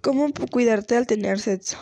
¿Cómo 0.00 0.28
cuidarte 0.50 0.96
al 0.96 1.06
tener 1.06 1.38
sexo? 1.38 1.78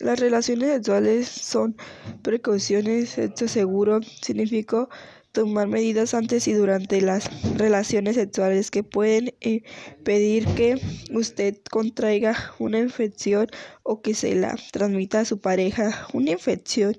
Las 0.00 0.18
relaciones 0.18 0.70
sexuales 0.70 1.28
son 1.28 1.76
precauciones. 2.22 3.10
Sexo 3.10 3.46
seguro 3.46 4.00
significa 4.02 4.88
tomar 5.32 5.66
medidas 5.66 6.12
antes 6.12 6.46
y 6.46 6.52
durante 6.52 7.00
las 7.00 7.30
relaciones 7.56 8.16
sexuales 8.16 8.70
que 8.70 8.82
pueden 8.82 9.34
impedir 9.40 10.46
que 10.54 10.78
usted 11.12 11.56
contraiga 11.70 12.36
una 12.58 12.78
infección 12.78 13.46
o 13.82 14.02
que 14.02 14.14
se 14.14 14.34
la 14.34 14.58
transmita 14.72 15.20
a 15.20 15.24
su 15.24 15.40
pareja. 15.40 16.06
Una 16.12 16.32
infección 16.32 16.96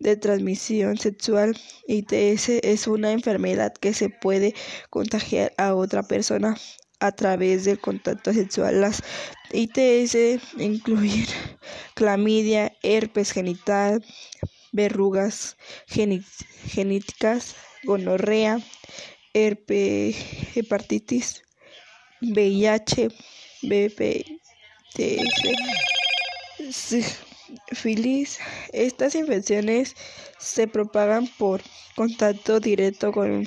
de 0.00 0.16
transmisión 0.16 0.96
sexual 0.96 1.56
ITS 1.86 2.48
es 2.62 2.86
una 2.86 3.12
enfermedad 3.12 3.72
que 3.74 3.94
se 3.94 4.08
puede 4.08 4.54
contagiar 4.90 5.52
a 5.56 5.74
otra 5.74 6.02
persona 6.02 6.56
a 7.00 7.12
través 7.12 7.64
del 7.64 7.78
contacto 7.80 8.32
sexual. 8.32 8.80
Las 8.80 9.02
ITS 9.52 10.40
incluyen 10.58 11.26
clamidia, 11.94 12.72
herpes 12.82 13.32
genital, 13.32 14.04
verrugas 14.72 15.56
genéticas, 15.86 17.56
gonorrea, 17.84 18.60
herpes, 19.32 20.16
hepatitis, 20.54 21.42
VIH, 22.20 23.08
BPTS, 23.62 24.36
sífilis. 26.70 28.38
Estas 28.72 29.14
infecciones 29.14 29.94
se 30.38 30.66
propagan 30.68 31.28
por 31.38 31.62
contacto 31.94 32.60
directo 32.60 33.12
con, 33.12 33.46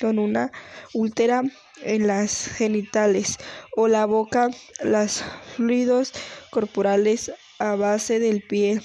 con 0.00 0.18
una 0.18 0.50
úlcera 0.92 1.42
en 1.82 2.06
las 2.06 2.48
genitales 2.48 3.38
o 3.76 3.88
la 3.88 4.06
boca, 4.06 4.50
los 4.82 5.22
fluidos 5.56 6.12
corporales 6.50 7.32
a 7.58 7.76
base 7.76 8.18
del 8.18 8.42
pie 8.42 8.80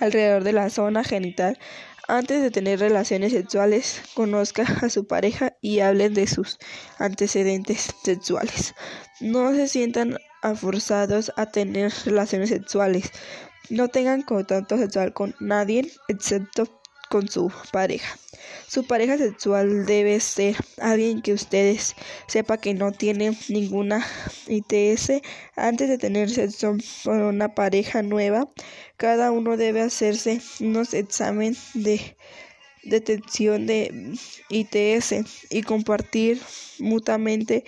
alrededor 0.00 0.44
de 0.44 0.52
la 0.52 0.70
zona 0.70 1.04
genital. 1.04 1.58
Antes 2.06 2.42
de 2.42 2.50
tener 2.50 2.80
relaciones 2.80 3.32
sexuales, 3.32 4.02
conozca 4.14 4.64
a 4.82 4.90
su 4.90 5.06
pareja 5.06 5.56
y 5.62 5.80
hablen 5.80 6.12
de 6.12 6.26
sus 6.26 6.58
antecedentes 6.98 7.94
sexuales. 8.02 8.74
No 9.20 9.52
se 9.54 9.68
sientan 9.68 10.18
forzados 10.54 11.32
a 11.36 11.50
tener 11.50 11.92
relaciones 12.04 12.50
sexuales. 12.50 13.10
No 13.70 13.88
tengan 13.88 14.20
contacto 14.20 14.76
sexual 14.76 15.14
con 15.14 15.34
nadie 15.40 15.90
excepto 16.08 16.82
con 17.08 17.28
su 17.28 17.50
pareja. 17.72 18.16
Su 18.66 18.86
pareja 18.86 19.18
sexual 19.18 19.86
debe 19.86 20.18
ser 20.20 20.56
alguien 20.80 21.22
que 21.22 21.32
ustedes 21.32 21.94
sepa 22.26 22.58
que 22.58 22.74
no 22.74 22.92
tiene 22.92 23.36
ninguna 23.48 24.04
ITS 24.48 25.22
antes 25.56 25.88
de 25.88 25.98
tener 25.98 26.30
sexo 26.30 26.76
con 27.04 27.22
una 27.22 27.54
pareja 27.54 28.02
nueva. 28.02 28.48
Cada 28.96 29.30
uno 29.30 29.56
debe 29.56 29.80
hacerse 29.80 30.40
unos 30.60 30.94
exámenes 30.94 31.58
de 31.74 32.16
detección 32.86 33.66
de 33.66 34.14
ITS 34.48 35.14
y 35.50 35.62
compartir 35.62 36.40
mutuamente 36.78 37.64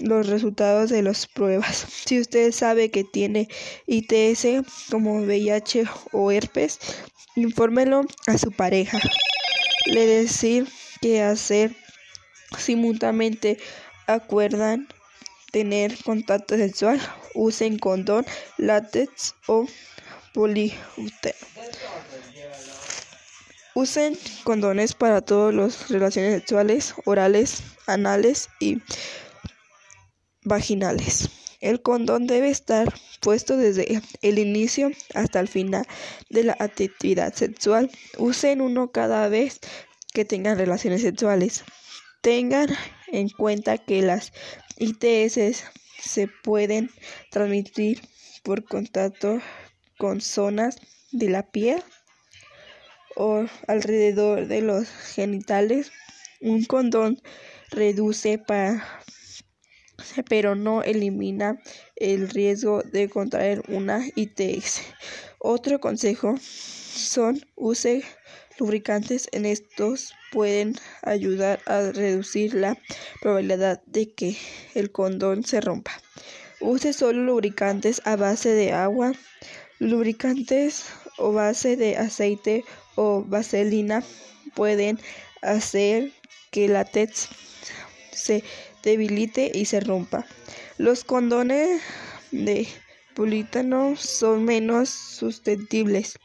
los 0.00 0.26
resultados 0.26 0.90
de 0.90 1.02
las 1.02 1.26
pruebas. 1.26 1.86
Si 2.04 2.20
usted 2.20 2.52
sabe 2.52 2.90
que 2.90 3.04
tiene 3.04 3.48
ITS 3.86 4.66
como 4.90 5.20
VIH 5.22 5.84
o 6.12 6.30
herpes, 6.30 6.78
infórmelo 7.34 8.02
a 8.26 8.38
su 8.38 8.52
pareja. 8.52 9.00
Le 9.86 10.06
decir 10.06 10.68
qué 11.00 11.22
hacer 11.22 11.74
si 12.58 12.76
mutuamente 12.76 13.58
acuerdan 14.06 14.88
tener 15.50 15.96
contacto 16.02 16.56
sexual, 16.56 17.00
usen 17.34 17.78
condón, 17.78 18.26
látex 18.58 19.34
o 19.46 19.66
poliuretano. 20.32 21.34
Usen 23.74 24.16
condones 24.44 24.94
para 24.94 25.20
todas 25.20 25.52
las 25.52 25.88
relaciones 25.90 26.34
sexuales, 26.34 26.94
orales, 27.04 27.62
anales 27.86 28.48
y 28.60 28.78
vaginales. 30.44 31.28
El 31.60 31.82
condón 31.82 32.26
debe 32.26 32.50
estar 32.50 32.94
puesto 33.20 33.56
desde 33.56 34.00
el 34.22 34.38
inicio 34.38 34.90
hasta 35.14 35.40
el 35.40 35.48
final 35.48 35.86
de 36.30 36.44
la 36.44 36.56
actividad 36.60 37.34
sexual. 37.34 37.90
Usen 38.18 38.60
uno 38.60 38.92
cada 38.92 39.28
vez 39.28 39.58
que 40.12 40.24
tengan 40.24 40.56
relaciones 40.58 41.02
sexuales. 41.02 41.64
Tengan 42.20 42.68
en 43.08 43.28
cuenta 43.28 43.78
que 43.78 44.02
las 44.02 44.32
ITS 44.76 45.64
se 46.00 46.28
pueden 46.44 46.90
transmitir 47.30 48.02
por 48.44 48.64
contacto 48.64 49.40
con 49.98 50.20
zonas 50.20 50.76
de 51.12 51.30
la 51.30 51.50
piel 51.50 51.82
o 53.16 53.46
alrededor 53.66 54.46
de 54.46 54.62
los 54.62 54.88
genitales. 54.88 55.90
Un 56.40 56.64
condón 56.64 57.20
reduce 57.70 58.38
pero 60.28 60.54
no 60.54 60.82
elimina 60.82 61.60
el 61.96 62.28
riesgo 62.28 62.82
de 62.82 63.08
contraer 63.08 63.62
una 63.68 64.04
ITS. 64.14 64.82
Otro 65.38 65.80
consejo 65.80 66.36
son 66.40 67.40
use 67.54 68.02
lubricantes. 68.58 69.28
En 69.32 69.46
estos 69.46 70.14
pueden 70.32 70.74
ayudar 71.02 71.60
a 71.66 71.92
reducir 71.92 72.54
la 72.54 72.78
probabilidad 73.20 73.82
de 73.86 74.12
que 74.12 74.36
el 74.74 74.90
condón 74.90 75.44
se 75.44 75.60
rompa. 75.60 75.92
Use 76.60 76.92
solo 76.92 77.22
lubricantes 77.22 78.00
a 78.04 78.16
base 78.16 78.50
de 78.50 78.72
agua, 78.72 79.12
lubricantes 79.78 80.86
o 81.16 81.32
base 81.32 81.76
de 81.76 81.96
aceite 81.96 82.64
o 82.96 83.24
vaselina 83.26 84.02
pueden 84.54 84.98
hacer 85.42 86.12
que 86.50 86.68
la 86.68 86.84
TETS 86.84 87.28
se 88.12 88.44
debilite 88.82 89.50
y 89.52 89.64
se 89.64 89.80
rompa. 89.80 90.26
Los 90.78 91.04
condones 91.04 91.80
de 92.30 92.66
poliuretano 93.14 93.96
son 93.96 94.44
menos 94.44 94.90
susceptibles 94.90 96.18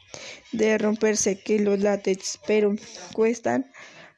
de 0.52 0.78
romperse 0.78 1.40
que 1.40 1.58
los 1.58 1.80
látex, 1.80 2.38
pero 2.46 2.74
cuestan 3.12 3.70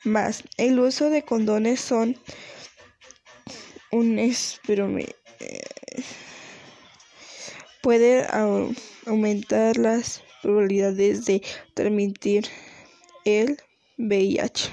más. 0.05 0.43
El 0.57 0.79
uso 0.79 1.11
de 1.11 1.23
condones 1.23 1.81
son 1.81 2.17
un 3.91 4.19
puede 7.83 8.27
aumentar 9.07 9.77
las 9.77 10.23
probabilidades 10.43 11.25
de 11.25 11.43
transmitir 11.75 12.45
el 13.25 13.59
VIH. 13.97 14.71